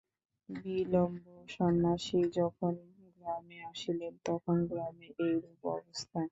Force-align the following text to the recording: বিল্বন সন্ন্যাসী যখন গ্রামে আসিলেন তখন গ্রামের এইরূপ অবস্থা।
বিল্বন 0.49 1.13
সন্ন্যাসী 1.49 2.19
যখন 2.37 2.73
গ্রামে 3.15 3.57
আসিলেন 3.71 4.13
তখন 4.27 4.57
গ্রামের 4.69 5.11
এইরূপ 5.25 5.59
অবস্থা। 5.73 6.19